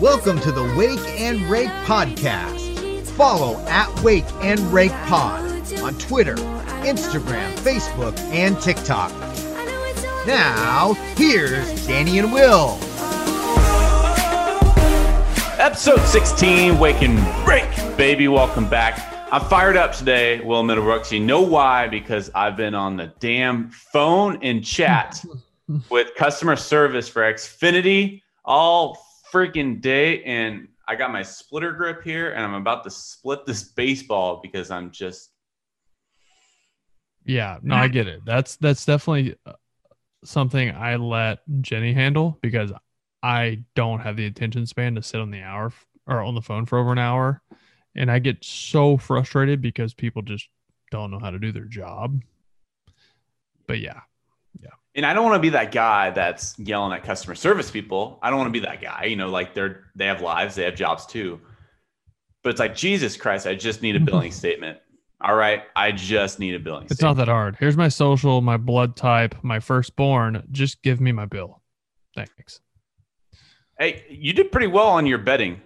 [0.00, 3.06] Welcome to the Wake and Rake podcast.
[3.08, 5.44] Follow at Wake and Rake Pod
[5.80, 6.36] on Twitter,
[6.86, 9.10] Instagram, Facebook, and TikTok.
[10.26, 12.78] Now, here's Danny and Will.
[15.60, 18.26] Episode 16, Wake and Rake, baby.
[18.26, 19.28] Welcome back.
[19.30, 21.12] I'm fired up today, Will Middlebrooks.
[21.12, 21.88] You know why?
[21.88, 25.22] Because I've been on the damn phone and chat
[25.90, 30.22] with customer service for Xfinity all freaking day.
[30.24, 34.70] And I got my splitter grip here and I'm about to split this baseball because
[34.70, 35.30] I'm just.
[37.24, 38.24] Yeah, no, I get it.
[38.24, 39.52] That's that's definitely uh,
[40.24, 42.72] something I let Jenny handle because
[43.22, 45.72] I don't have the attention span to sit on the hour
[46.06, 47.42] or on the phone for over an hour.
[47.94, 50.48] And I get so frustrated because people just
[50.90, 52.22] don't know how to do their job.
[53.66, 54.00] But yeah,
[54.94, 58.18] and I don't want to be that guy that's yelling at customer service people.
[58.22, 59.04] I don't want to be that guy.
[59.04, 61.40] You know, like they're they have lives, they have jobs too.
[62.42, 64.78] But it's like Jesus Christ, I just need a billing statement.
[65.22, 66.86] All right, I just need a billing.
[66.86, 66.90] Statement.
[66.90, 67.18] It's statement.
[67.18, 67.56] not that hard.
[67.60, 70.46] Here's my social, my blood type, my firstborn.
[70.50, 71.60] Just give me my bill.
[72.14, 72.60] Thanks.
[73.78, 75.60] Hey, you did pretty well on your betting.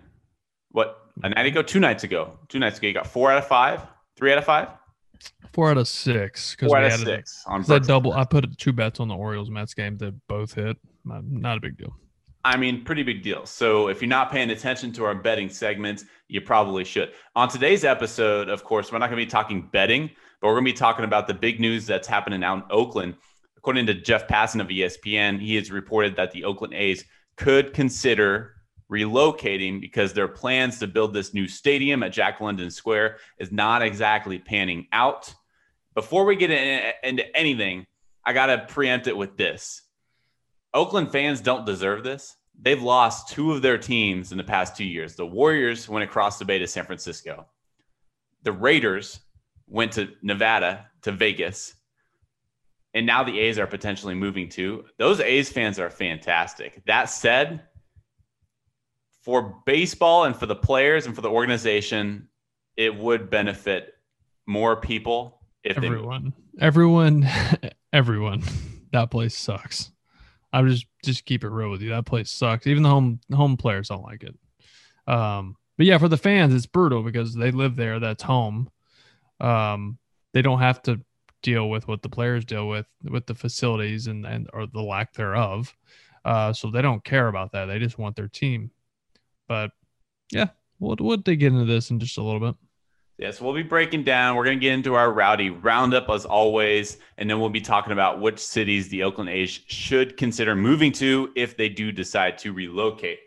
[0.70, 3.46] What a night ago, two nights ago, two nights ago, you got four out of
[3.46, 3.80] five,
[4.16, 4.68] three out of five.
[5.52, 7.86] Four out of six because Four we out of six on 'Cause I Brooks.
[7.86, 8.12] double.
[8.12, 10.76] I put two bets on the Orioles Mets game that both hit.
[11.04, 11.94] Not, not a big deal.
[12.46, 13.46] I mean, pretty big deal.
[13.46, 17.12] So if you're not paying attention to our betting segments, you probably should.
[17.36, 20.64] On today's episode, of course, we're not going to be talking betting, but we're going
[20.66, 23.14] to be talking about the big news that's happening out in Oakland.
[23.56, 27.04] According to Jeff Passan of ESPN, he has reported that the Oakland A's
[27.36, 28.53] could consider
[28.90, 33.82] relocating because their plans to build this new stadium at Jack London Square is not
[33.82, 35.32] exactly panning out.
[35.94, 37.86] Before we get in, into anything,
[38.24, 39.82] I got to preempt it with this.
[40.72, 42.36] Oakland fans don't deserve this.
[42.60, 45.14] They've lost two of their teams in the past two years.
[45.14, 47.46] The Warriors went across the bay to San Francisco.
[48.42, 49.20] The Raiders
[49.66, 51.74] went to Nevada, to Vegas.
[52.92, 54.84] And now the A's are potentially moving to.
[54.98, 56.82] Those A's fans are fantastic.
[56.86, 57.62] That said,
[59.24, 62.28] for baseball and for the players and for the organization,
[62.76, 63.94] it would benefit
[64.46, 65.78] more people if.
[65.78, 67.28] Everyone, everyone,
[67.92, 68.42] everyone.
[68.92, 69.90] That place sucks.
[70.52, 71.90] I'm just just keep it real with you.
[71.90, 72.66] That place sucks.
[72.66, 74.36] Even the home home players don't like it.
[75.10, 77.98] Um, but yeah, for the fans, it's brutal because they live there.
[77.98, 78.70] That's home.
[79.40, 79.98] Um,
[80.32, 81.00] they don't have to
[81.42, 85.14] deal with what the players deal with with the facilities and and or the lack
[85.14, 85.74] thereof.
[86.24, 87.66] Uh, so they don't care about that.
[87.66, 88.70] They just want their team.
[89.48, 89.70] But
[90.30, 92.56] yeah, we'll we'll dig into this in just a little bit.
[93.16, 94.34] Yes, we'll be breaking down.
[94.34, 97.92] We're going to get into our rowdy roundup as always, and then we'll be talking
[97.92, 102.52] about which cities the Oakland A's should consider moving to if they do decide to
[102.52, 103.20] relocate.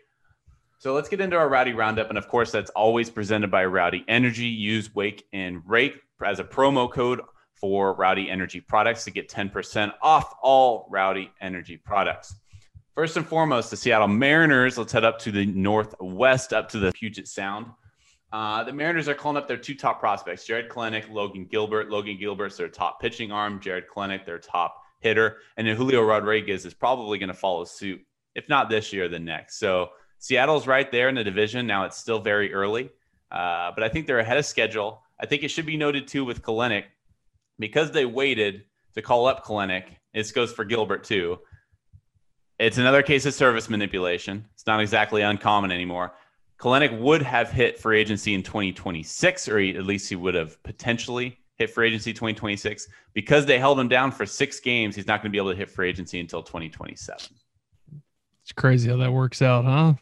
[0.78, 4.04] So let's get into our rowdy roundup, and of course, that's always presented by Rowdy
[4.08, 4.46] Energy.
[4.46, 7.22] Use Wake and Rake as a promo code
[7.54, 12.34] for Rowdy Energy products to get 10% off all Rowdy Energy products.
[12.98, 14.76] First and foremost, the Seattle Mariners.
[14.76, 17.66] Let's head up to the northwest, up to the Puget Sound.
[18.32, 21.90] Uh, the Mariners are calling up their two top prospects, Jarred Kelenic, Logan Gilbert.
[21.90, 25.36] Logan Gilbert's their top pitching arm, Jarred Kelenic, their top hitter.
[25.56, 28.00] And then Julio Rodriguez is probably going to follow suit,
[28.34, 29.60] if not this year, then next.
[29.60, 31.68] So Seattle's right there in the division.
[31.68, 32.90] Now it's still very early,
[33.30, 35.04] uh, but I think they're ahead of schedule.
[35.20, 36.86] I think it should be noted too with Kelenic
[37.60, 39.84] because they waited to call up Kelenic.
[40.12, 41.38] This goes for Gilbert too.
[42.58, 44.44] It's another case of service manipulation.
[44.54, 46.12] It's not exactly uncommon anymore.
[46.58, 50.60] Kelenic would have hit free agency in 2026, or he, at least he would have
[50.64, 52.88] potentially hit free agency 2026.
[53.14, 55.56] Because they held him down for six games, he's not going to be able to
[55.56, 57.36] hit free agency until 2027.
[58.42, 59.94] It's crazy how that works out, huh?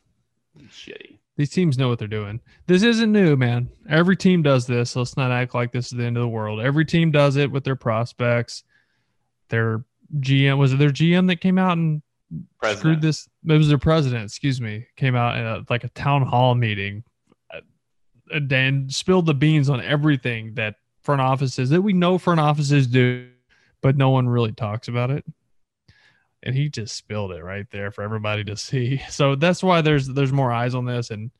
[0.70, 1.18] Shitty.
[1.36, 2.40] These teams know what they're doing.
[2.66, 3.68] This isn't new, man.
[3.90, 4.92] Every team does this.
[4.92, 6.60] So let's not act like this is the end of the world.
[6.60, 8.64] Every team does it with their prospects.
[9.50, 9.84] Their
[10.18, 12.00] GM was it their GM that came out and
[12.58, 12.80] President.
[12.80, 13.28] screwed this?
[13.46, 17.04] It was their president, excuse me, came out in a, like a town hall meeting
[17.52, 17.60] uh,
[18.50, 23.28] and spilled the beans on everything that front offices that we know front offices do,
[23.80, 25.24] but no one really talks about it
[26.46, 29.02] and he just spilled it right there for everybody to see.
[29.10, 31.10] So that's why there's there's more eyes on this.
[31.10, 31.30] And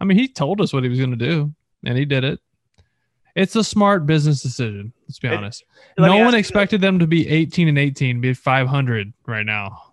[0.00, 1.54] I mean, he told us what he was going to do,
[1.84, 2.40] and he did it.
[3.34, 4.92] It's a smart business decision.
[5.06, 5.64] Let's be honest.
[5.98, 9.92] Me no one expected them to be 18 and 18, be 500 right now.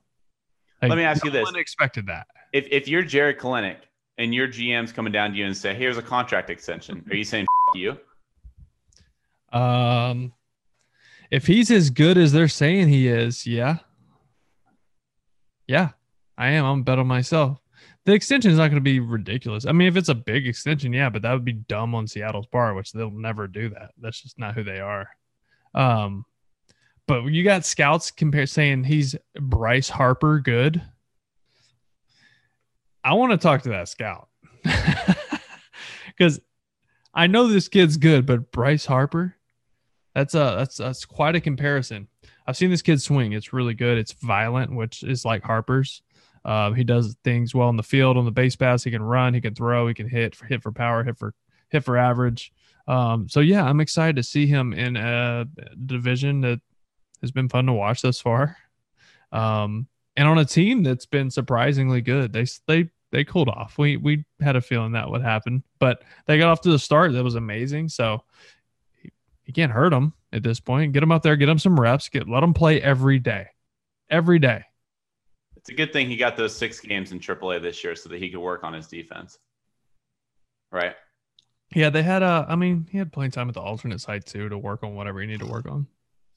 [0.83, 1.45] Like, Let me ask you no this.
[1.45, 2.27] one expected that.
[2.51, 3.77] If, if you're Jarred Kelenic
[4.18, 7.24] and your GM's coming down to you and say, here's a contract extension, are you
[7.24, 7.97] saying you?
[9.53, 10.33] Um,
[11.31, 13.77] if he's as good as they're saying he is, yeah,
[15.68, 15.91] yeah,
[16.38, 16.65] I am.
[16.65, 17.59] I'm bet on myself.
[18.06, 19.65] The extension is not going to be ridiculous.
[19.65, 22.47] I mean, if it's a big extension, yeah, but that would be dumb on Seattle's
[22.47, 23.91] part, which they'll never do that.
[24.01, 25.07] That's just not who they are.
[25.74, 26.25] Um,
[27.08, 30.82] but you got scouts compare saying he's Bryce Harper good.
[33.04, 34.30] I want to talk to that scout
[36.08, 36.40] because
[37.14, 39.36] I know this kid's good, but Bryce Harper,
[40.16, 42.08] that's a that's that's quite a comparison.
[42.48, 43.98] I've seen this kid swing; it's really good.
[43.98, 46.02] It's violent, which is like Harper's.
[46.46, 48.84] Um, he does things well in the field on the base pass.
[48.84, 51.34] He can run, he can throw, he can hit, hit for power, hit for
[51.70, 52.54] hit for average.
[52.88, 55.46] Um, so yeah, I'm excited to see him in a
[55.86, 56.60] division that
[57.24, 58.58] has been fun to watch thus far,
[59.31, 62.31] um, and on a team that's been surprisingly good.
[62.31, 63.78] They they they cooled off.
[63.78, 67.14] We we had a feeling that would happen, but they got off to the start
[67.14, 67.90] that was amazing.
[67.90, 68.24] So
[69.46, 70.94] you can't hurt them at this point.
[70.94, 73.48] Get them out there, get them some reps, get let them play every day,
[74.10, 74.66] every day
[75.64, 78.19] it's a good thing he got those six games in AAA this year so that
[78.19, 79.40] he could work on his defense.
[80.74, 80.94] Right.
[81.74, 84.50] Yeah, they had uh I mean, he had playing time at the alternate site too
[84.50, 85.88] to work on whatever he needed to work on.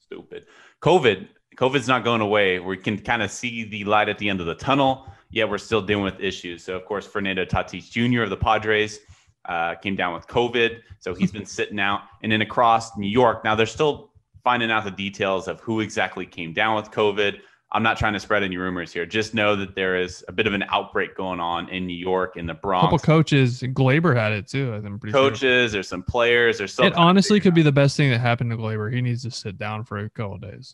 [0.07, 0.45] Stupid.
[0.81, 1.27] COVID.
[1.57, 2.59] COVID's not going away.
[2.59, 5.07] We can kind of see the light at the end of the tunnel.
[5.31, 6.63] Yeah, we're still dealing with issues.
[6.63, 8.23] So of course, Fernando Tatis Jr.
[8.23, 8.99] of the Padres
[9.45, 10.79] uh, came down with COVID.
[10.99, 12.01] So he's been sitting out.
[12.23, 14.11] And then across New York, now they're still
[14.43, 17.39] finding out the details of who exactly came down with COVID.
[17.77, 19.05] I'm not trying to spread any rumors here.
[19.05, 22.35] Just know that there is a bit of an outbreak going on in New York,
[22.35, 22.85] in the Bronx.
[22.85, 24.73] A couple coaches, Gleyber had it too.
[24.73, 25.39] I'm pretty coaches.
[25.39, 25.67] Sure.
[25.67, 26.57] There's some players.
[26.57, 26.93] There's something.
[26.93, 28.91] it honestly could be the best thing that happened to Gleyber.
[28.91, 30.73] He needs to sit down for a couple days.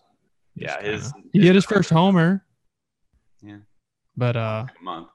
[0.56, 2.46] yeah, his, his, he hit his first homer.
[3.42, 3.58] Yeah,
[4.16, 5.10] but uh, month.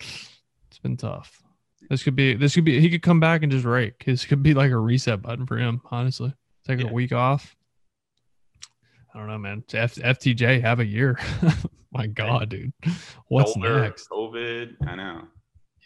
[0.00, 1.42] It's been tough.
[1.90, 2.36] This could be.
[2.36, 2.80] This could be.
[2.80, 4.02] He could come back and just rake.
[4.06, 5.82] This could be like a reset button for him.
[5.90, 6.32] Honestly,
[6.66, 6.88] take yeah.
[6.88, 7.54] a week off.
[9.14, 9.62] I don't know, man.
[9.72, 11.18] F- FTJ have a year.
[11.92, 12.72] My God, dude.
[13.28, 14.10] What's next?
[14.10, 14.74] COVID.
[14.86, 15.22] I know.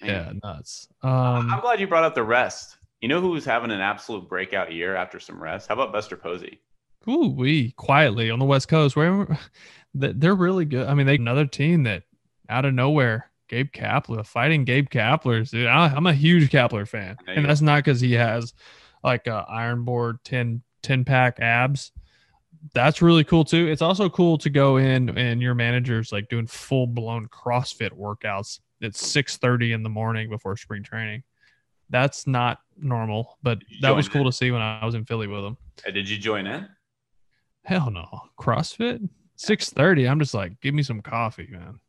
[0.01, 0.03] Man.
[0.03, 0.89] Yeah, nuts.
[1.03, 2.79] Um, I'm glad you brought up the rest.
[3.03, 5.69] You know who's having an absolute breakout year after some rest?
[5.69, 6.61] How about Buster Posey?
[7.07, 8.97] Ooh, we quietly on the West Coast.
[8.97, 9.39] Where
[9.95, 10.87] they're really good.
[10.87, 12.05] I mean, they another team that
[12.49, 15.51] out of nowhere, Gabe Kapler, fighting Gabe Kapler's.
[15.51, 18.55] Dude, I, am a huge Kapler fan, and that's not because he has
[19.05, 21.93] like a iron board 10, 10 pack abs
[22.75, 23.69] that's really cool too.
[23.69, 28.61] It's also cool to go in and your manager's like doing full blown CrossFit workouts
[28.83, 31.23] at 6:30 in the morning before spring training.
[31.91, 34.27] That's not normal, but that was cool in?
[34.27, 35.57] to see when I was in Philly with them.
[35.85, 36.69] Hey, did you join in?
[37.65, 38.07] Hell no.
[38.39, 39.09] CrossFit?
[39.37, 40.11] 6:30.
[40.11, 41.81] I'm just like, give me some coffee, man.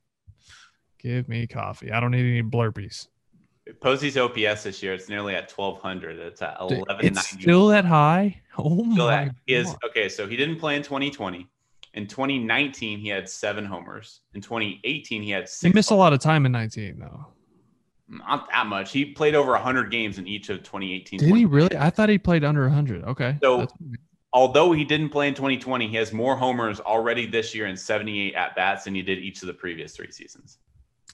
[0.99, 1.91] Give me coffee.
[1.91, 3.07] I don't need any blurpees.
[3.81, 6.17] Posey's OPS this year, it's nearly at 1200.
[6.17, 7.07] It's at 1190.
[7.07, 8.41] It's still that high?
[8.61, 9.23] Oh my.
[9.23, 10.09] At, he is okay.
[10.09, 11.47] So he didn't play in 2020.
[11.93, 14.19] In 2019, he had seven homers.
[14.33, 15.61] In 2018, he had six.
[15.61, 15.97] He missed homers.
[15.97, 17.25] a lot of time in 19, though.
[18.09, 18.91] Not that much.
[18.91, 21.19] He played over 100 games in each of 2018.
[21.19, 21.77] Did he really?
[21.77, 23.05] I thought he played under 100.
[23.05, 23.37] Okay.
[23.41, 23.65] So,
[24.33, 28.33] although he didn't play in 2020, he has more homers already this year in 78
[28.35, 30.57] at bats than he did each of the previous three seasons.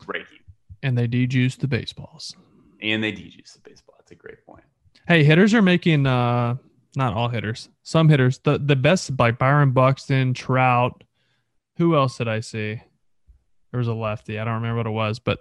[0.05, 0.39] Breaking.
[0.83, 2.35] And they dejuiced the baseballs.
[2.81, 3.95] And they dejuiced the baseball.
[3.99, 4.63] That's a great point.
[5.07, 6.55] Hey, hitters are making uh
[6.95, 8.39] not all hitters, some hitters.
[8.39, 11.03] The the best like Byron Buxton, Trout.
[11.77, 12.81] Who else did I see?
[13.71, 14.39] There was a lefty.
[14.39, 15.39] I don't remember what it was, but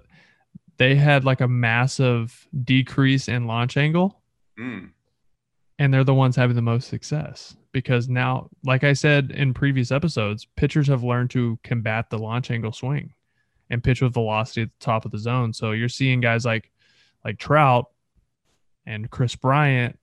[0.78, 4.20] they had like a massive decrease in launch angle.
[4.58, 4.91] Mm.
[5.79, 9.91] And they're the ones having the most success because now, like I said in previous
[9.91, 13.12] episodes, pitchers have learned to combat the launch angle swing
[13.71, 15.53] and pitch with velocity at the top of the zone.
[15.53, 16.71] So you're seeing guys like
[17.25, 17.87] like Trout
[18.87, 19.99] and Kris Bryant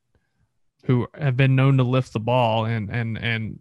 [0.85, 3.59] who have been known to lift the ball and and and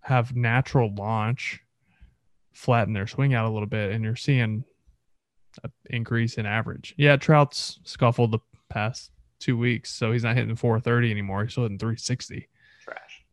[0.00, 1.60] have natural launch
[2.52, 4.64] flatten their swing out a little bit and you're seeing
[5.62, 6.94] an increase in average.
[6.96, 11.42] Yeah, Trout's scuffled the past two weeks, so he's not hitting 430 anymore.
[11.42, 12.48] He's still hitting 360.
[12.84, 13.24] Trash.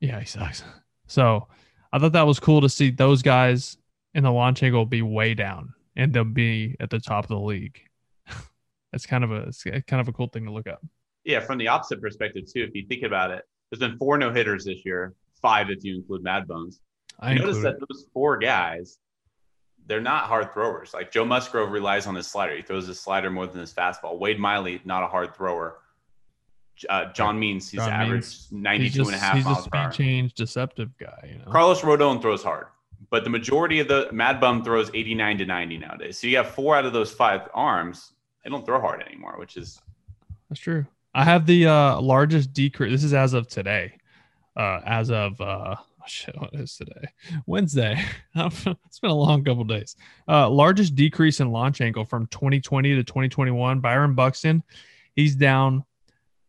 [0.00, 0.62] Yeah, he sucks.
[1.08, 1.46] So
[1.92, 3.78] I thought that was cool to see those guys
[4.16, 7.28] in the launch angle will be way down and they'll be at the top of
[7.28, 7.78] the league.
[8.92, 10.82] That's kind of a it's kind of a cool thing to look up.
[11.24, 14.32] Yeah, from the opposite perspective too, if you think about it, there's been four no
[14.32, 16.70] hitters this year, five if you include Mad Bum.
[17.20, 18.98] I notice that those four guys,
[19.86, 20.94] they're not hard throwers.
[20.94, 22.56] Like Joe Musgrove relies on his slider.
[22.56, 24.18] He throws his slider more than his fastball.
[24.18, 25.78] Wade Miley, not a hard thrower.
[26.88, 29.58] Uh, John Means, he's John average Means, 92 he's just, and a half he's miles
[29.58, 31.30] a speed change deceptive guy.
[31.32, 31.50] You know?
[31.50, 32.66] Carlos Rodon throws hard
[33.10, 36.18] but the majority of the Mad Bum throws 89 to 90 nowadays.
[36.18, 38.12] So you have four out of those five arms.
[38.42, 39.80] They don't throw hard anymore, which is
[40.48, 40.86] that's true.
[41.14, 42.92] I have the uh, largest decrease.
[42.92, 43.98] This is as of today.
[44.56, 45.76] Uh, as of uh,
[46.06, 47.08] shit, what is today?
[47.46, 48.02] Wednesday.
[48.34, 49.96] it's been a long couple days.
[50.28, 53.80] Uh, largest decrease in launch angle from 2020 to 2021.
[53.80, 54.62] Byron Buxton,
[55.14, 55.84] he's down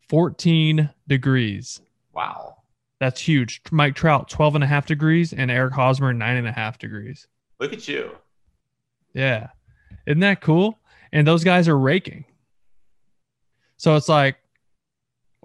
[0.09, 1.81] 14 degrees.
[2.13, 2.56] Wow.
[2.99, 3.61] That's huge.
[3.71, 7.27] Mike Trout, 12 and a half degrees, and Eric Hosmer, nine and a half degrees.
[7.59, 8.11] Look at you.
[9.13, 9.47] Yeah.
[10.05, 10.79] Isn't that cool?
[11.11, 12.25] And those guys are raking.
[13.77, 14.37] So it's like,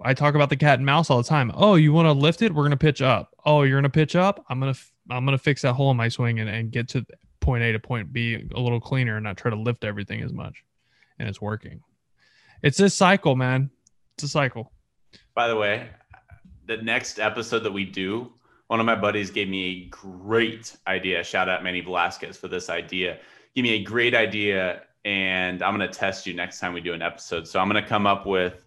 [0.03, 1.51] I talk about the cat and mouse all the time.
[1.53, 2.53] Oh, you want to lift it?
[2.53, 3.35] We're going to pitch up.
[3.45, 4.43] Oh, you're going to pitch up?
[4.49, 4.79] I'm going to,
[5.09, 7.05] I'm going to fix that hole in my swing and, and get to
[7.39, 10.33] point A to point B a little cleaner and not try to lift everything as
[10.33, 10.63] much.
[11.19, 11.81] And it's working.
[12.63, 13.69] It's a cycle, man.
[14.15, 14.71] It's a cycle.
[15.35, 15.89] By the way,
[16.65, 18.31] the next episode that we do,
[18.67, 21.23] one of my buddies gave me a great idea.
[21.23, 23.19] Shout out Manny Velasquez for this idea.
[23.55, 26.93] Give me a great idea, and I'm going to test you next time we do
[26.93, 27.47] an episode.
[27.47, 28.65] So I'm going to come up with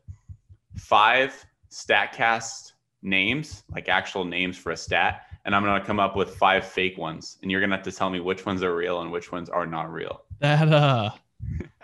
[0.76, 2.72] five StatCast
[3.02, 6.66] names, like actual names for a stat, and I'm going to come up with five
[6.66, 9.10] fake ones, and you're going to have to tell me which ones are real and
[9.10, 10.22] which ones are not real.
[10.40, 11.10] That uh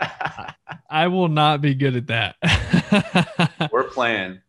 [0.90, 3.68] I will not be good at that.
[3.72, 4.40] We're playing.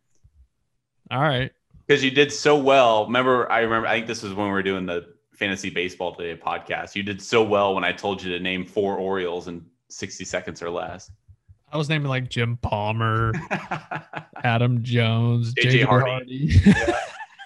[1.14, 1.52] All right.
[1.86, 3.04] Because you did so well.
[3.06, 6.40] Remember, I remember, I think this was when we were doing the Fantasy Baseball Today
[6.40, 6.96] podcast.
[6.96, 10.60] You did so well when I told you to name four Orioles in 60 seconds
[10.60, 11.12] or less.
[11.72, 13.32] I was naming like Jim Palmer,
[14.42, 16.58] Adam Jones, JJ Hardy.
[16.58, 16.62] Hardy.
[16.66, 17.00] yeah.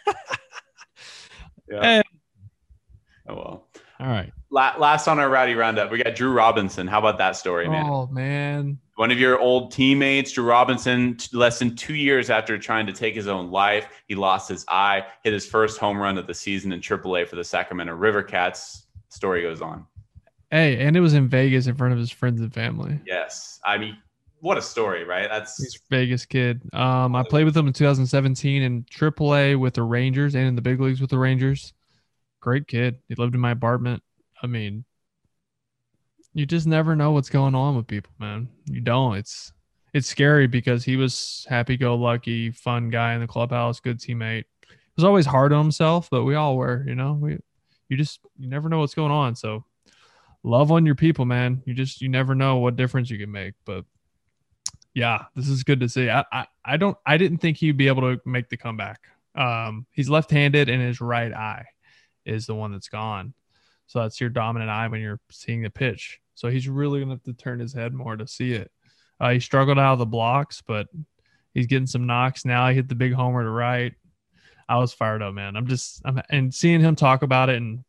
[1.70, 1.82] yeah.
[1.82, 2.02] Hey.
[3.28, 3.68] Oh, well.
[4.00, 4.32] All right.
[4.50, 6.86] La- last on our rowdy roundup, we got Drew Robinson.
[6.86, 7.84] How about that story, man?
[7.86, 8.78] Oh man.
[8.96, 13.14] One of your old teammates, Drew Robinson, less than two years after trying to take
[13.14, 16.72] his own life, he lost his eye, hit his first home run of the season
[16.72, 18.86] in AAA for the Sacramento River Cats.
[19.10, 19.86] Story goes on.
[20.50, 22.98] Hey, and it was in Vegas in front of his friends and family.
[23.06, 23.98] Yes, I mean,
[24.40, 25.28] what a story, right?
[25.28, 26.62] That's He's Vegas kid.
[26.72, 30.62] Um, I played with him in 2017 in AAA with the Rangers and in the
[30.62, 31.74] big leagues with the Rangers.
[32.40, 32.98] Great kid.
[33.08, 34.02] He lived in my apartment.
[34.42, 34.84] I mean,
[36.34, 38.48] you just never know what's going on with people, man.
[38.66, 39.16] You don't.
[39.16, 39.52] It's
[39.94, 44.44] it's scary because he was happy-go-lucky, fun guy in the clubhouse, good teammate.
[44.68, 46.84] He was always hard on himself, but we all were.
[46.86, 47.38] You know, we
[47.88, 49.34] you just you never know what's going on.
[49.34, 49.64] So
[50.42, 51.62] love on your people, man.
[51.66, 53.84] You just you never know what difference you can make, but
[54.94, 56.10] yeah, this is good to see.
[56.10, 59.00] I, I, I don't I didn't think he'd be able to make the comeback.
[59.34, 61.66] Um, he's left-handed and his right eye
[62.24, 63.32] is the one that's gone.
[63.88, 66.20] So that's your dominant eye when you're seeing the pitch.
[66.34, 68.70] So he's really gonna have to turn his head more to see it.
[69.18, 70.86] Uh, he struggled out of the blocks, but
[71.54, 72.68] he's getting some knocks now.
[72.68, 73.94] He hit the big homer to right.
[74.68, 75.56] I was fired up, man.
[75.56, 77.84] I'm just I'm and seeing him talk about it and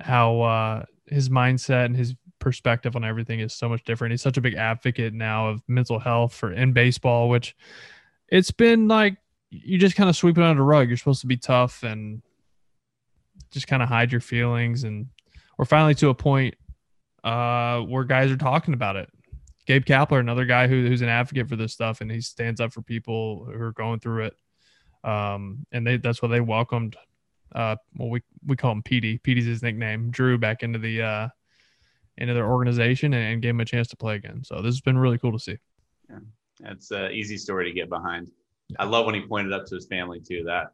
[0.00, 4.12] how uh, his mindset and his perspective on everything is so much different.
[4.12, 7.56] He's such a big advocate now of mental health for in baseball, which
[8.28, 9.16] it's been like
[9.50, 10.88] you just kind of sweep it under the rug.
[10.88, 12.22] You're supposed to be tough and
[13.50, 14.84] just kind of hide your feelings.
[14.84, 15.06] And
[15.56, 16.54] we're finally to a point
[17.24, 19.08] uh, where guys are talking about it.
[19.66, 22.72] Gabe Kapler, another guy who, who's an advocate for this stuff, and he stands up
[22.72, 24.34] for people who are going through it.
[25.04, 26.96] Um, and they that's why they welcomed
[27.54, 29.20] uh, well we we call him PD.
[29.22, 30.10] PD's his nickname.
[30.10, 31.28] Drew back into the uh,
[32.16, 34.42] into their organization and, and gave him a chance to play again.
[34.44, 35.58] So this has been really cool to see.
[36.08, 36.18] Yeah.
[36.60, 38.30] That's an easy story to get behind.
[38.78, 40.44] I love when he pointed up to his family too.
[40.44, 40.72] That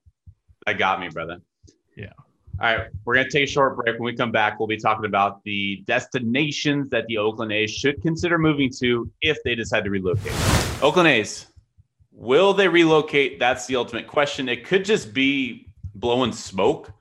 [0.66, 1.38] that got me, brother.
[1.96, 2.12] Yeah.
[2.60, 3.98] All right, we're gonna take a short break.
[3.98, 8.00] When we come back, we'll be talking about the destinations that the Oakland A's should
[8.00, 10.32] consider moving to if they decide to relocate.
[10.80, 11.46] Oakland A's,
[12.12, 13.40] will they relocate?
[13.40, 14.48] That's the ultimate question.
[14.48, 16.92] It could just be blowing smoke,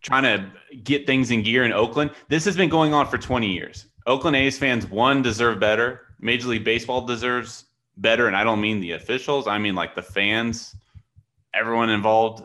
[0.00, 0.50] trying to
[0.84, 2.10] get things in gear in Oakland.
[2.28, 3.86] This has been going on for 20 years.
[4.06, 6.06] Oakland A's fans, one, deserve better.
[6.18, 7.66] Major League Baseball deserves
[7.98, 8.26] better.
[8.26, 10.74] And I don't mean the officials, I mean like the fans,
[11.52, 12.44] everyone involved.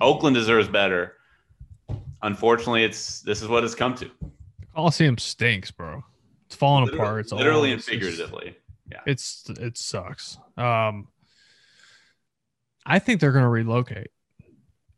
[0.00, 1.16] Oakland deserves better.
[2.22, 4.04] Unfortunately, it's this is what it's come to.
[4.04, 6.04] The Coliseum stinks, bro.
[6.46, 7.20] It's falling Literally, apart.
[7.20, 8.56] It's all- literally and figuratively.
[9.06, 10.36] It's it sucks.
[10.56, 11.06] Um,
[12.84, 14.08] I think they're going to relocate.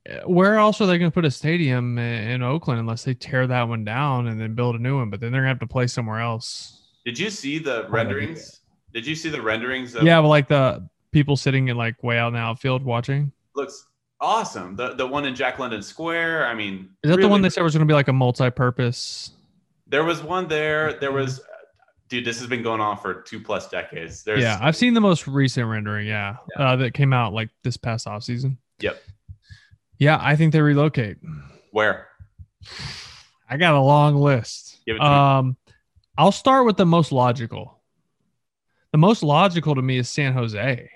[0.09, 3.47] Uh, Where else are they going to put a stadium in Oakland unless they tear
[3.47, 5.11] that one down and then build a new one?
[5.11, 6.81] But then they're going to have to play somewhere else.
[7.05, 8.61] Did you see the renderings?
[8.95, 9.95] Did you see the renderings?
[9.95, 13.31] Of, Yeah, but like the people sitting in like way out in the outfield watching.
[13.55, 13.87] looks
[14.23, 14.77] awesome.
[14.77, 16.47] The the one in Jack London Square.
[16.47, 19.33] I mean, Is that the one they said was going to be like a multi-purpose?
[19.87, 20.95] There was one there.
[20.95, 21.43] There was,
[22.09, 22.25] dude.
[22.25, 24.23] This has been going on for two plus decades.
[24.23, 26.07] There's, yeah, I've seen the most recent rendering.
[26.07, 28.57] Yeah, Uh, that came out like this past off season.
[28.81, 29.03] Yep.
[29.99, 31.19] Yeah, I think they relocate.
[31.73, 32.09] Where?
[33.51, 34.81] I got a long list.
[34.87, 34.99] To me.
[35.01, 35.57] Um,
[36.17, 37.79] I'll start with the most logical.
[38.93, 40.91] The most logical to me is San Jose.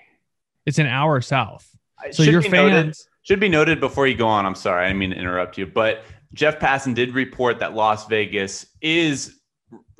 [0.65, 1.67] It's an hour south.
[2.11, 4.45] So your be noted- fans, Should be noted before you go on.
[4.45, 6.03] I'm sorry, I didn't mean to interrupt you, but
[6.33, 9.41] Jeff Passan did report that Las Vegas is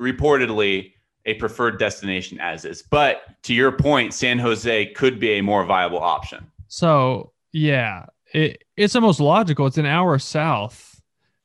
[0.00, 0.92] reportedly
[1.26, 2.82] a preferred destination as is.
[2.82, 6.50] But to your point, San Jose could be a more viable option.
[6.68, 9.66] So yeah, it, it's almost logical.
[9.66, 10.98] It's an hour south.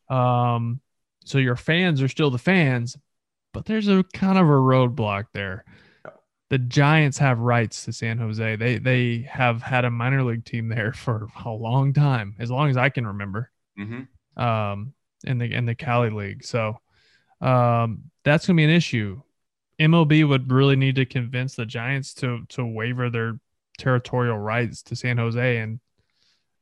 [0.10, 0.80] Um,
[1.26, 2.98] so your fans are still the fans,
[3.52, 5.66] but there's a kind of a roadblock there.
[6.54, 8.58] The Giants have rights to San Jose.
[8.58, 12.70] They they have had a minor league team there for a long time, as long
[12.70, 13.50] as I can remember.
[13.76, 14.40] Mm-hmm.
[14.40, 14.94] Um,
[15.24, 16.44] in the in the Cali League.
[16.44, 16.80] So
[17.42, 19.24] um, that's gonna be an issue.
[19.80, 23.40] MLB would really need to convince the Giants to to waiver their
[23.80, 25.80] territorial rights to San Jose, and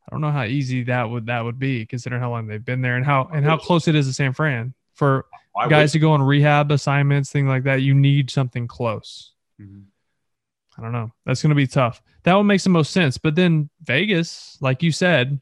[0.08, 2.82] I don't know how easy that would that would be, considering how long they've been
[2.82, 5.26] there and how and how close it is to San Fran for
[5.68, 7.82] guys to go on rehab assignments, things like that.
[7.82, 9.34] You need something close.
[9.62, 9.84] Mhm.
[10.78, 11.12] I don't know.
[11.26, 12.02] That's going to be tough.
[12.24, 13.18] That one makes the most sense.
[13.18, 15.40] But then Vegas, like you said,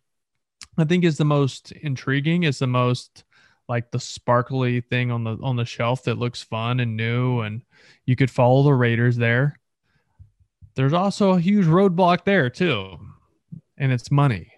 [0.77, 2.43] I think is the most intriguing.
[2.43, 3.23] Is the most
[3.67, 7.61] like the sparkly thing on the on the shelf that looks fun and new, and
[8.05, 9.59] you could follow the Raiders there.
[10.75, 12.97] There's also a huge roadblock there too,
[13.77, 14.51] and it's money.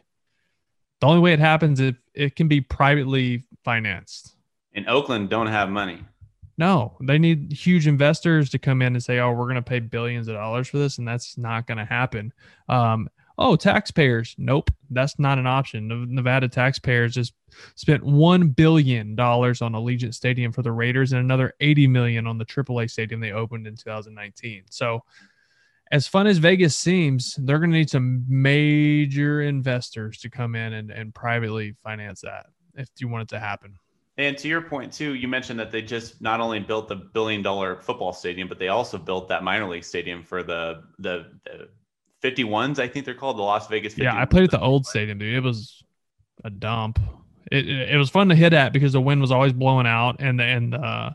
[1.01, 4.35] The only way it happens if it can be privately financed.
[4.73, 6.05] And Oakland, don't have money.
[6.58, 9.79] No, they need huge investors to come in and say, "Oh, we're going to pay
[9.79, 12.34] billions of dollars for this," and that's not going to happen.
[12.70, 14.36] Um, oh, taxpayers?
[14.38, 16.13] Nope, that's not an option.
[16.13, 17.34] Nevada taxpayers just
[17.75, 22.38] spent one billion dollars on Allegiant Stadium for the Raiders and another eighty million on
[22.38, 24.63] the AAA stadium they opened in 2019.
[24.70, 25.03] So,
[25.91, 30.74] as fun as Vegas seems, they're going to need some major investors to come in
[30.74, 33.75] and, and privately finance that if you want it to happen.
[34.21, 37.41] And to your point too, you mentioned that they just not only built the billion
[37.41, 41.69] dollar football stadium, but they also built that minor league stadium for the the, the
[42.21, 44.03] 51s, I think they're called, the Las Vegas 51s.
[44.03, 45.33] Yeah, I played at the old stadium, dude.
[45.33, 45.83] It was
[46.43, 46.99] a dump.
[47.51, 50.17] It, it, it was fun to hit at because the wind was always blowing out
[50.19, 51.09] and and uh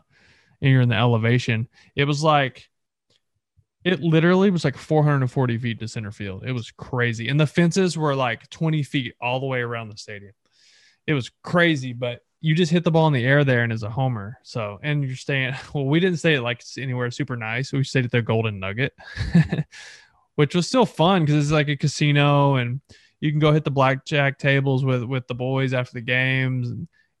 [0.61, 1.69] and you're in the elevation.
[1.95, 2.67] It was like
[3.85, 6.43] it literally was like 440 feet to center field.
[6.45, 7.29] It was crazy.
[7.29, 10.33] And the fences were like 20 feet all the way around the stadium.
[11.05, 13.83] It was crazy, but you just hit the ball in the air there and as
[13.83, 14.37] a homer.
[14.43, 17.71] So, and you're staying, well, we didn't stay at like anywhere super nice.
[17.73, 18.93] We stayed at the Golden Nugget,
[20.35, 22.81] which was still fun because it's like a casino and
[23.19, 26.71] you can go hit the blackjack tables with, with the boys after the games.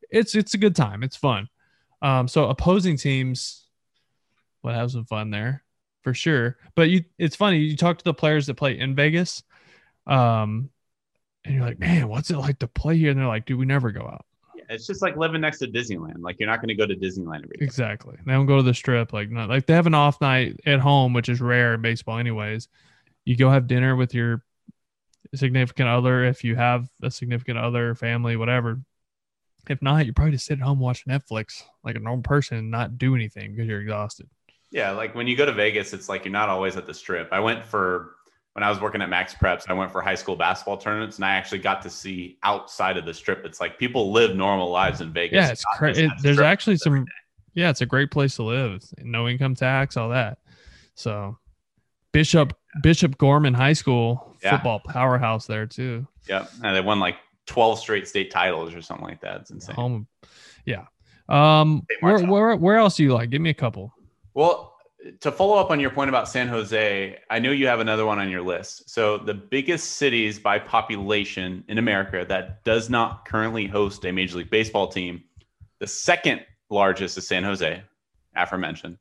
[0.09, 1.03] It's, it's a good time.
[1.03, 1.49] It's fun.
[2.01, 3.65] Um, so opposing teams
[4.63, 5.63] would have some fun there
[6.03, 6.57] for sure.
[6.75, 7.57] But you, it's funny.
[7.57, 9.43] You talk to the players that play in Vegas,
[10.05, 10.69] um,
[11.43, 13.11] and you're like, man, what's it like to play here?
[13.11, 14.25] And they're like, dude, we never go out.
[14.69, 16.19] It's just like living next to Disneyland.
[16.19, 17.65] Like you're not going to go to Disneyland every day.
[17.65, 18.17] Exactly.
[18.25, 19.13] They don't go to the strip.
[19.13, 22.17] Like, not like they have an off night at home, which is rare in baseball,
[22.17, 22.67] anyways.
[23.25, 24.43] You go have dinner with your
[25.35, 28.81] significant other if you have a significant other, family, whatever.
[29.69, 32.71] If not, you probably just sit at home watch Netflix like a normal person and
[32.71, 34.29] not do anything because you're exhausted.
[34.71, 37.29] Yeah, like when you go to Vegas, it's like you're not always at the strip.
[37.31, 38.16] I went for
[38.57, 41.35] when I was working at MaxPreps, I went for high school basketball tournaments and I
[41.35, 43.45] actually got to see outside of the strip.
[43.45, 45.35] It's like people live normal lives in Vegas.
[45.35, 46.07] Yeah, it's crazy.
[46.07, 47.05] just There's actually some.
[47.53, 48.83] Yeah, it's a great place to live.
[48.97, 50.39] No income tax, all that.
[50.95, 51.37] So,
[52.11, 54.55] Bishop Bishop Gorman High School Yeah.
[54.55, 56.07] football powerhouse there too.
[56.27, 56.49] Yep.
[56.63, 59.41] And they won like 12 straight state titles or something like that.
[59.41, 59.75] It's insane.
[59.75, 60.07] Home,
[60.65, 60.85] yeah.
[61.29, 63.29] Um, where, where where else do you like?
[63.29, 63.93] Give me a couple.
[64.33, 64.76] Well,
[65.19, 68.19] to follow up on your point about San Jose, I know you have another one
[68.19, 68.89] on your list.
[68.89, 74.37] So, the biggest cities by population in America that does not currently host a Major
[74.37, 75.23] League Baseball team,
[75.79, 77.83] the second largest is San Jose,
[78.35, 78.97] aforementioned.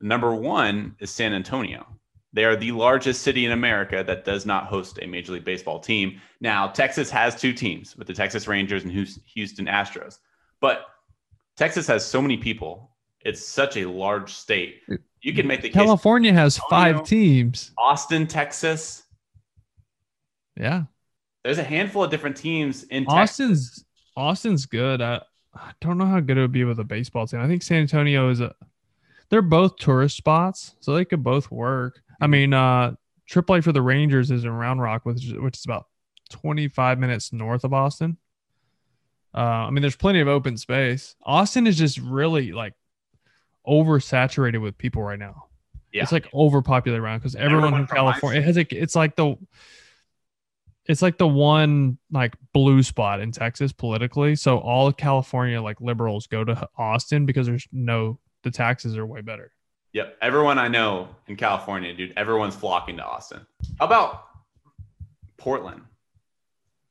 [0.00, 1.86] Number one is San Antonio.
[2.32, 5.80] They are the largest city in America that does not host a Major League Baseball
[5.80, 6.20] team.
[6.40, 10.18] Now, Texas has two teams with the Texas Rangers and Houston Astros,
[10.60, 10.86] but
[11.56, 12.90] Texas has so many people.
[13.24, 14.82] It's such a large state.
[14.88, 14.98] Mm.
[15.22, 15.74] You can make the case.
[15.74, 16.98] California has Antonio.
[16.98, 17.72] five teams.
[17.78, 19.02] Austin, Texas.
[20.58, 20.84] Yeah,
[21.44, 23.50] There's a handful of different teams in Texas.
[23.50, 23.84] Austin's
[24.16, 25.02] Austin's good.
[25.02, 25.20] I,
[25.54, 27.40] I don't know how good it would be with a baseball team.
[27.40, 28.54] I think San Antonio is a.
[29.28, 32.00] They're both tourist spots, so they could both work.
[32.20, 32.94] I mean, uh,
[33.28, 35.86] AAA for the Rangers is in Round Rock, which is, which is about
[36.30, 38.16] 25 minutes north of Austin.
[39.34, 41.14] Uh, I mean, there's plenty of open space.
[41.22, 42.72] Austin is just really like
[43.66, 45.44] oversaturated with people right now.
[45.92, 46.02] Yeah.
[46.02, 49.36] It's like overpopulated around because everyone, Everyone in California it has like it's like the
[50.84, 54.36] it's like the one like blue spot in Texas politically.
[54.36, 59.20] So all California like liberals go to Austin because there's no the taxes are way
[59.22, 59.52] better.
[59.94, 60.18] Yep.
[60.20, 63.46] Everyone I know in California, dude, everyone's flocking to Austin.
[63.78, 64.24] How about
[65.38, 65.80] Portland?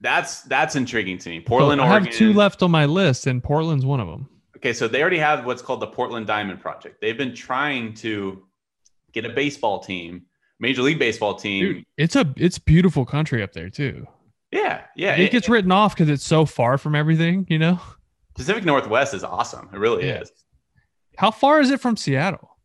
[0.02, 1.40] That's that's intriguing to me.
[1.40, 2.18] Portland, So I have Oregon.
[2.18, 4.30] two left on my list, and Portland's one of them.
[4.66, 7.00] Okay, so they already have what's called the Portland Diamond Project.
[7.00, 8.42] They've been trying to
[9.12, 10.24] get a baseball team,
[10.60, 11.66] Major League Baseball team.
[11.76, 14.08] Dude, it's a it's beautiful country up there too.
[14.52, 15.18] Yeah, yeah.
[15.18, 17.46] it gets written off because it's so far from everything.
[17.48, 17.80] You know,
[18.34, 19.70] Pacific Northwest is awesome.
[19.72, 20.22] It really Yeah.
[20.22, 20.32] is.
[21.16, 22.58] how far is it from Seattle?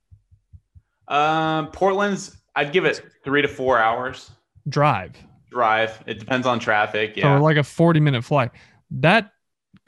[1.06, 4.30] Um, Portland's, I'd give it three to four hours
[4.70, 5.16] Drive.
[5.50, 6.02] drive.
[6.06, 7.12] It depends on traffic.
[7.16, 7.38] So Yeah.
[7.40, 8.52] like a 40 minute flight.
[8.90, 9.32] That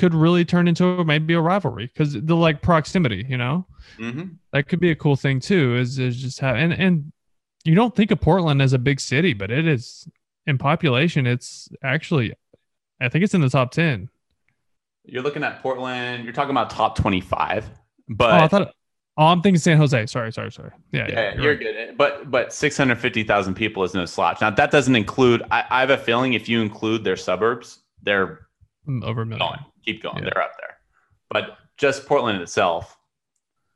[0.02, 3.66] could really turn into maybe a rivalry because the like proximity, you know,
[3.98, 5.76] hmm that could be a cool thing too.
[5.76, 7.12] Is is just have and and
[7.64, 10.08] you don't think of Portland as a big city, but it is
[10.46, 11.26] in population.
[11.26, 12.34] It's actually,
[13.00, 14.10] I think it's in the top 10.
[15.04, 16.24] You're looking at Portland.
[16.24, 17.68] You're talking about top 25,
[18.28, 18.72] oh, but I thought.
[19.18, 20.06] Oh, I'm thinking San Jose.
[20.06, 20.70] Sorry, sorry, sorry.
[20.90, 21.58] Yeah, yeah, yeah, you're right.
[21.58, 21.96] good.
[21.98, 24.40] But but 650,000 people is no slouch.
[24.40, 25.42] Now that doesn't include.
[25.50, 28.46] I, I have a feeling if you include their suburbs, they're
[28.88, 29.38] Mm, over a million.
[29.38, 29.60] going.
[29.84, 30.18] Keep going.
[30.18, 30.30] Yeah.
[30.32, 30.76] They're up there.
[31.30, 32.96] But just Portland itself,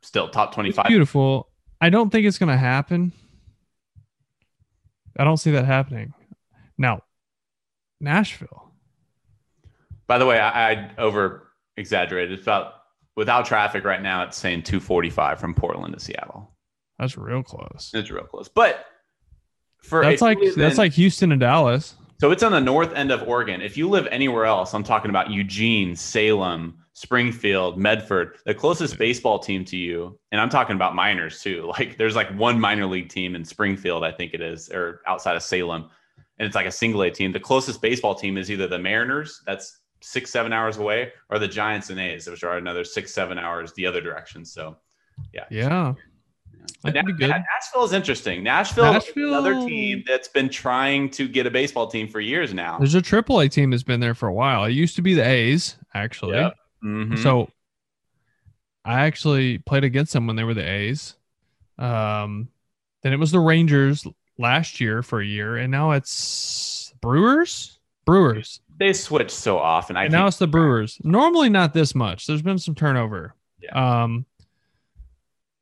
[0.03, 0.87] still top It's 25.
[0.87, 1.49] beautiful.
[1.81, 3.13] I don't think it's going to happen.
[5.19, 6.13] I don't see that happening.
[6.79, 7.03] Now,
[8.01, 8.71] Nashville.
[10.07, 12.33] By the way, I, I over exaggerated.
[12.39, 12.75] It's about
[13.17, 14.23] without traffic right now.
[14.25, 16.53] It's saying 245 from Portland to Seattle.
[16.99, 17.91] That's real close.
[17.95, 18.49] It's real close.
[18.49, 18.85] But
[19.79, 21.95] for That's like that's like Houston and Dallas.
[22.19, 23.61] So it's on the north end of Oregon.
[23.61, 29.39] If you live anywhere else, I'm talking about Eugene, Salem, Springfield, Medford, the closest baseball
[29.39, 31.73] team to you, and I'm talking about minors too.
[31.79, 35.37] Like there's like one minor league team in Springfield, I think it is, or outside
[35.37, 35.91] of Salem,
[36.39, 37.33] and it's like a single A team.
[37.33, 41.49] The closest baseball team is either the Mariners, that's six, seven hours away, or the
[41.49, 44.45] Giants and A's, which are another six, seven hours the other direction.
[44.45, 44.77] So
[45.33, 45.45] Yeah.
[45.95, 46.16] But
[46.83, 47.29] That Na- good.
[47.29, 48.43] Nashville is interesting.
[48.43, 52.55] Nashville, Nashville- is another team that's been trying to get a baseball team for years
[52.55, 52.79] now.
[52.79, 54.65] There's a triple A team that's been there for a while.
[54.65, 56.37] It used to be the A's, actually.
[56.37, 56.55] Yep.
[56.85, 57.19] Mhm.
[57.23, 57.51] So
[58.85, 61.17] I actually played against them when they were the A's.
[61.79, 62.49] Um,
[63.03, 64.07] then it was the Rangers
[64.39, 67.79] last year for a year, and now it's Brewers.
[68.05, 68.61] Brewers.
[68.79, 69.97] they switch so often.
[69.97, 70.99] I and now it's the Brewers.
[71.03, 72.27] Normally not this much.
[72.27, 73.35] There's been some turnover.
[73.61, 74.03] Yeah.
[74.05, 74.27] Um,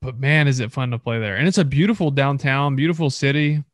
[0.05, 1.37] but man, is it fun to play there?
[1.37, 3.65] And it's a beautiful downtown, beautiful city.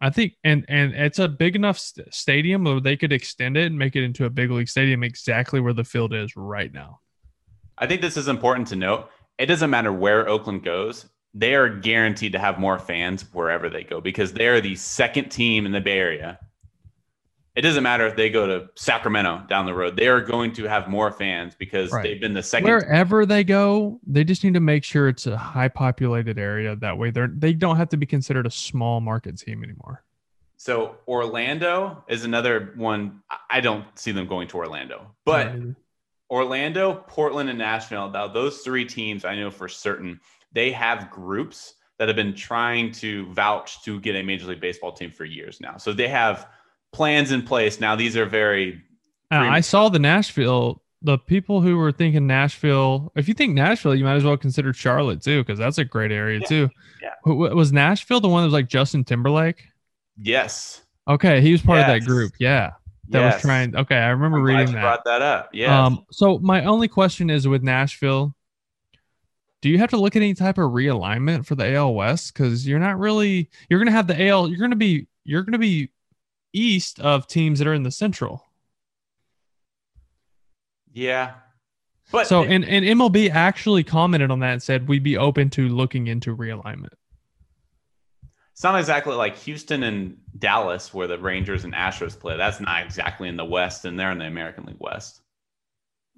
[0.00, 3.66] I think, and and it's a big enough st- stadium where they could extend it
[3.66, 7.00] and make it into a big league stadium exactly where the field is right now.
[7.78, 9.08] I think this is important to note.
[9.38, 13.82] It doesn't matter where Oakland goes; they are guaranteed to have more fans wherever they
[13.82, 16.38] go because they are the second team in the Bay Area.
[17.58, 20.64] It doesn't matter if they go to Sacramento down the road; they are going to
[20.68, 22.04] have more fans because Right.
[22.04, 22.68] they've been the second.
[22.70, 26.76] Wherever they go, they just need to make sure it's a high populated area.
[26.76, 30.04] That way, they're they don't have to be considered a small market team anymore.
[30.56, 33.22] So Orlando is another one.
[33.50, 35.52] I- don't see them going to Orlando, but
[36.30, 38.08] Orlando, Portland, and Nashville.
[38.08, 40.20] Now, those three teams, I know for certain,
[40.52, 44.92] they have groups that have been trying to vouch to get a Major League Baseball
[44.92, 45.76] team for years now.
[45.76, 46.46] So they have
[46.92, 47.80] plans in place.
[47.80, 48.82] Now, these are very
[49.30, 50.82] Uh, I saw the Nashville.
[51.02, 54.72] The people who were thinking Nashville, if you think Nashville, you might as well consider
[54.72, 56.68] Charlotte too, because that's a great area Yeah, too.
[57.00, 57.32] yeah.
[57.32, 59.64] Was Nashville the one that was like Justin Timberlake?
[60.20, 60.82] yes.
[61.06, 62.32] Okay, he was part of that group.
[62.38, 62.72] Yeah,
[63.10, 63.34] that yes.
[63.36, 63.74] was trying.
[63.74, 64.82] Okay, I remember I'm reading that.
[64.82, 65.48] Brought that up.
[65.54, 65.70] Yes.
[65.70, 68.34] Um, so my only question is with Nashville,
[69.62, 72.34] do you have to look at any type of realignment for the AL West?
[72.34, 75.90] Because you're not really you're gonna have the AL, you're gonna be you're gonna be
[76.52, 78.44] east of teams that are in the central.
[80.92, 81.34] yeah.
[82.10, 85.68] But So and, and MLB actually commented on that and said we'd be open to
[85.68, 86.94] looking into realignment.
[88.52, 92.36] it's not exactly like Houston and Dallas, where the Rangers and Astros play.
[92.36, 95.20] That's not exactly in the West, and they're in the American League West.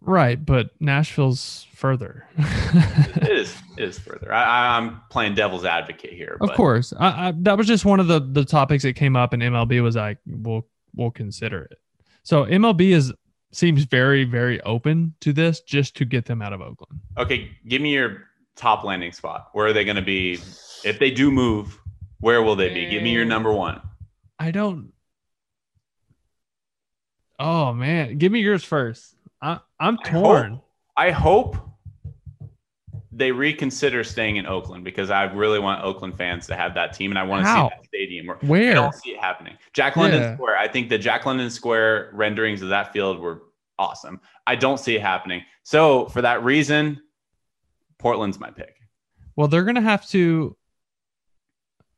[0.03, 2.27] Right, but Nashville's further.
[2.39, 4.33] it is it is further.
[4.33, 6.39] I, I'm playing devil's advocate here.
[6.41, 9.17] Of but course, I, I, that was just one of the the topics that came
[9.17, 11.79] up, and MLB was like, "We'll we'll consider it."
[12.23, 13.13] So MLB is
[13.53, 17.01] seems very very open to this, just to get them out of Oakland.
[17.19, 18.25] Okay, give me your
[18.57, 19.49] top landing spot.
[19.53, 20.35] Where are they going to be?
[20.83, 21.79] If they do move,
[22.21, 22.89] where will they be?
[22.89, 23.81] Give me your number one.
[24.39, 24.93] I don't.
[27.39, 29.15] Oh man, give me yours first.
[29.42, 30.53] I, I'm I torn.
[30.55, 30.64] hope-
[30.96, 31.57] I hope
[33.12, 37.11] they reconsider staying in Oakland because I really want Oakland fans to have that team,
[37.11, 38.26] and I want to see that stadium.
[38.42, 39.57] Where, I don't see it happening.
[39.72, 40.35] Jack London Yeah.
[40.37, 40.59] Square.
[40.59, 43.42] I think the Jack London Square renderings of that field were
[43.79, 44.20] awesome.
[44.46, 45.42] I don't see it happening.
[45.62, 47.00] So for that reason,
[47.98, 48.76] Portland's my pick.
[49.37, 50.57] Well, they're gonna have to.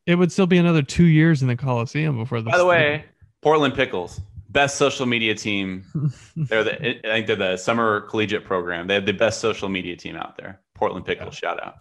[0.07, 2.51] It would still be another two years in the Coliseum before the.
[2.51, 3.05] By the way,
[3.41, 4.21] Portland pickles.
[4.53, 5.85] Best social media team.
[6.37, 6.75] they're the
[7.09, 8.87] I think they're the summer collegiate program.
[8.87, 10.61] They have the best social media team out there.
[10.75, 11.31] Portland Pickle, Yeah.
[11.33, 11.77] shout out.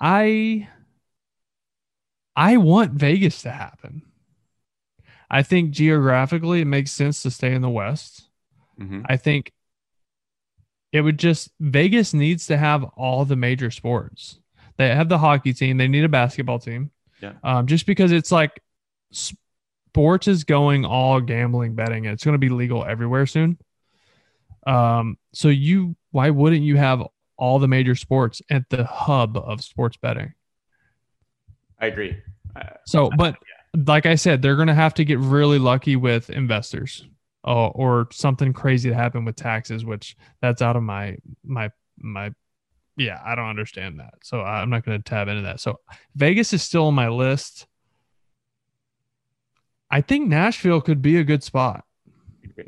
[0.00, 0.68] I
[2.36, 4.02] I want Vegas to happen.
[5.30, 8.28] I think geographically it makes sense to stay in the West.
[8.80, 9.04] Mhm.
[9.08, 9.52] I think
[10.92, 14.40] it would just Vegas needs to have all the major sports.
[14.76, 15.76] They have the hockey team.
[15.76, 16.90] They need a basketball team.
[17.20, 17.34] Yeah.
[17.44, 18.60] Um, just because it's like
[19.90, 23.58] sports is going all gambling betting and it's going to be legal everywhere soon.
[24.66, 27.02] Um, so you why wouldn't you have
[27.36, 30.34] all the major sports at the hub of sports betting?
[31.80, 32.16] I agree.
[32.54, 33.36] Uh, So, but
[33.86, 37.06] like I said, they're going to have to get really lucky with investors,
[37.46, 42.32] uh, or something crazy to happen with taxes, which that's out of my my my.
[42.96, 45.60] Yeah, I don't understand that, so I'm not going to tab into that.
[45.60, 45.80] So
[46.16, 47.66] Vegas is still on my list.
[49.90, 51.84] I think Nashville could be a good spot.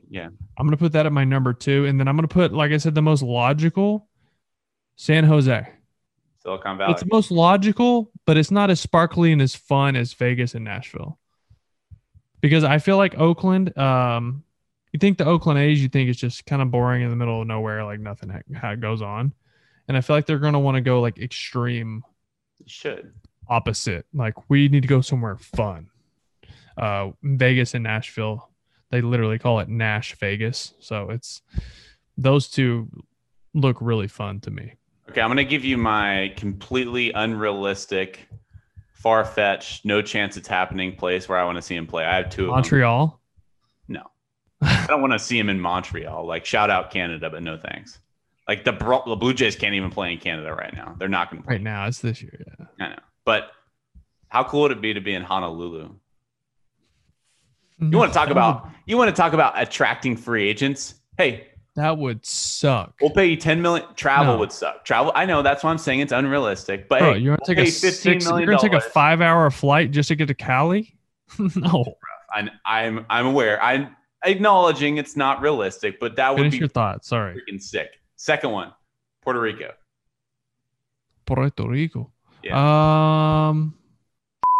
[0.08, 0.28] yeah.
[0.58, 2.52] I'm going to put that at my number two, and then I'm going to put,
[2.52, 4.08] like I said, the most logical,
[4.96, 5.68] San Jose.
[6.42, 6.92] Silicon Valley.
[6.92, 10.64] It's the most logical, but it's not as sparkly and as fun as Vegas and
[10.64, 11.18] Nashville.
[12.40, 14.42] Because I feel like Oakland, um,
[14.92, 17.40] you think the Oakland A's, you think it's just kind of boring in the middle
[17.40, 19.32] of nowhere, like nothing ha- ha- goes on.
[19.86, 22.02] And I feel like they're going to want to go like extreme
[22.66, 23.12] should.
[23.48, 24.06] opposite.
[24.12, 25.88] Like we need to go somewhere fun.
[26.76, 28.50] Uh, Vegas and Nashville,
[28.90, 30.74] they literally call it Nash Vegas.
[30.80, 31.42] So it's
[32.16, 32.88] those two
[33.54, 34.74] look really fun to me.
[35.10, 38.28] Okay, I'm gonna give you my completely unrealistic,
[38.92, 42.04] far fetched, no chance it's happening place where I want to see him play.
[42.04, 42.54] I have two of them.
[42.56, 43.20] Montreal.
[43.88, 44.02] No,
[44.62, 46.26] I don't want to see him in Montreal.
[46.26, 47.98] Like shout out Canada, but no thanks.
[48.48, 48.72] Like the
[49.06, 50.94] the Blue Jays can't even play in Canada right now.
[50.98, 51.54] They're not gonna play.
[51.54, 52.44] Right now, it's this year.
[52.58, 52.66] Yeah.
[52.80, 53.50] I know, but
[54.28, 55.94] how cool would it be to be in Honolulu?
[57.90, 60.94] You want to talk about would- you want to talk about attracting free agents?
[61.18, 62.94] Hey, that would suck.
[63.00, 63.86] we'll pay you 10 million.
[63.96, 64.38] Travel No.
[64.40, 64.84] would suck.
[64.84, 65.10] Travel.
[65.14, 66.88] I know that's why I'm saying it's unrealistic.
[66.88, 68.78] But Bro, hey, you want we'll to take a $15 six, million You're gonna take
[68.78, 70.96] a five-hour flight just to get to Cali?
[71.56, 71.94] no.
[72.34, 73.62] I'm I'm I'm aware.
[73.62, 77.08] I'm acknowledging it's not realistic, but that would be your thoughts.
[77.08, 77.34] Sorry.
[77.34, 78.00] freaking sick.
[78.16, 78.72] Second one,
[79.22, 79.72] Puerto Rico.
[81.26, 82.10] Puerto Rico.
[82.42, 83.48] Yeah.
[83.48, 83.74] Um,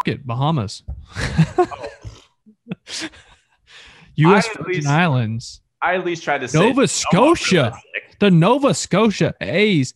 [0.05, 0.83] it, Bahamas.
[4.15, 4.47] U.S.
[4.55, 5.61] Virgin least- Islands.
[5.81, 7.77] I at least tried to say Nova Scotia.
[8.19, 9.93] The Nova Scotia A's.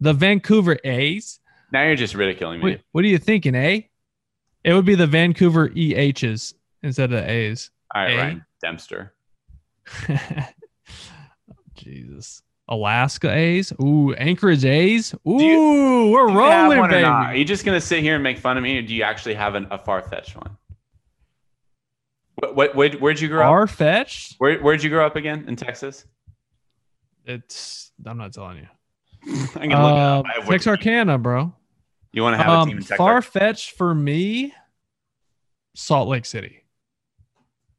[0.00, 1.40] The Vancouver A's.
[1.72, 2.70] Now you're just ridiculing me.
[2.70, 3.80] What, what are you thinking, eh?
[4.64, 7.70] It would be the Vancouver EHs instead of the A's.
[7.94, 8.16] All right, A?
[8.16, 9.12] Ryan Dempster.
[11.74, 12.42] Jesus.
[12.68, 13.72] Alaska A's.
[13.82, 15.14] Ooh, Anchorage A's.
[15.26, 17.26] Ooh, you- we're Do you have rolling, not?
[17.26, 19.34] Are you just gonna sit here and make fun of me, or do you actually
[19.34, 20.56] have an, a far fetched one?
[22.40, 23.48] What, what, where, where'd you grow up?
[23.48, 24.36] Far fetched.
[24.38, 25.44] Where, where'd you grow up again?
[25.48, 26.04] In Texas?
[27.24, 27.90] It's.
[28.06, 28.66] I'm not telling you.
[29.56, 30.26] I'm gonna look it Uh, up.
[30.26, 30.46] I.
[30.46, 31.52] Texarkana, bro.
[32.12, 32.96] You want to have a team Um, in Texarkana?
[32.96, 34.54] far fetched for me.
[35.74, 36.64] Salt Lake City.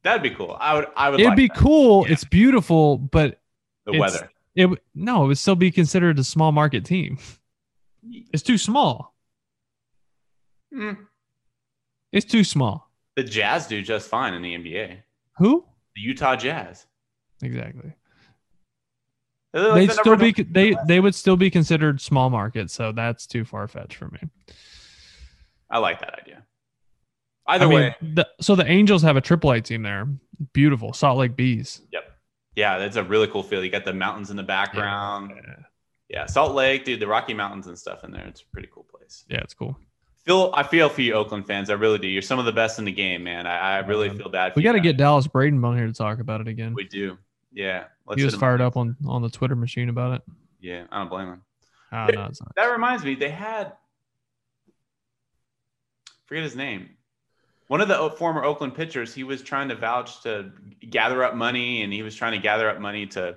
[0.02, 0.56] That'd be cool.
[0.60, 0.86] I would.
[0.96, 1.20] I would.
[1.20, 1.56] It'd like be that.
[1.56, 2.06] cool.
[2.06, 2.12] Yeah.
[2.12, 3.40] It's beautiful, but
[3.86, 4.30] The weather.
[4.54, 7.18] it would- no, it would still be considered a small market team.
[8.32, 9.14] It's too small.
[10.74, 10.96] Mm.
[12.12, 12.89] It's too small.
[13.20, 14.96] The Jazz do just fine in the NBA.
[15.36, 15.62] Who?
[15.94, 16.86] The Utah Jazz.
[17.42, 17.92] Exactly.
[19.52, 23.26] Like They'd the still be they they would still be considered small market, so that's
[23.26, 24.20] too far fetched for me.
[25.68, 26.44] I like that idea.
[27.46, 30.08] Either I mean, way, the, so the Angels have a AAA team there.
[30.54, 31.82] Beautiful, Salt Lake Bees.
[31.92, 32.04] Yep.
[32.56, 33.62] Yeah, that's a really cool feel.
[33.62, 35.32] You got the mountains in the background.
[36.08, 38.26] Yeah, Salt Lake, dude, the Rocky Mountains and stuff in there.
[38.26, 39.26] It's a pretty cool place.
[39.28, 39.76] Yeah, it's cool.
[40.24, 41.70] Feel I feel for you, Oakland fans.
[41.70, 42.06] I really do.
[42.06, 43.46] You're some of the best in the game, man.
[43.46, 44.52] I, I really Um, feel bad.
[44.52, 46.74] For We got to get Dallas Braden on here to talk about it again.
[46.74, 47.16] We do.
[47.52, 47.84] Yeah.
[48.06, 50.22] Let's he was fired up on on the Twitter machine about it.
[50.60, 51.42] Yeah, I don't blame him.
[51.92, 52.34] No, not.
[52.56, 53.72] That reminds me, they had
[56.26, 56.90] forget his name.
[57.68, 60.52] One of the former Oakland pitchers, he was trying to vouch to
[60.90, 63.36] gather up money, and he was trying to gather up money to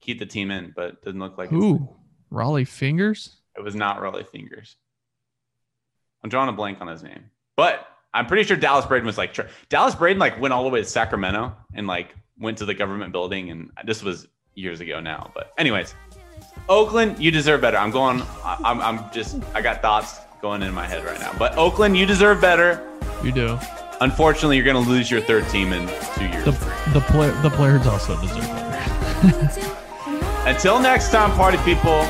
[0.00, 1.88] keep the team in, but it doesn't look like Who?
[2.32, 3.36] Rollie Fingers?
[3.56, 4.76] it was not Rollie Fingers.
[6.22, 7.24] I'm drawing a blank on his name,
[7.56, 10.70] but I'm pretty sure Dallas Braden was like tr- Dallas Braden like went all the
[10.70, 15.00] way to Sacramento and like went to the government building, and this was years ago
[15.00, 15.30] now.
[15.34, 15.94] But anyways,
[16.68, 17.76] Oakland, you deserve better.
[17.76, 18.22] I'm going.
[18.44, 18.80] I'm.
[18.80, 19.40] I'm just.
[19.54, 21.34] I got thoughts going in my head right now.
[21.38, 22.84] But Oakland, you deserve better.
[23.22, 23.58] You do.
[24.00, 26.44] Unfortunately, you're going to lose your third team in two years.
[26.44, 26.52] The
[26.92, 29.74] the play, the players also deserve better.
[30.46, 32.04] Until next time, party people.